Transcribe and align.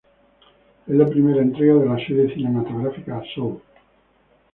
Es 0.87 0.95
la 0.95 1.05
primera 1.07 1.43
entrega 1.43 1.75
de 1.75 1.85
la 1.85 1.97
serie 1.97 2.33
cinematográfica 2.33 3.21
"Saw". 3.35 3.61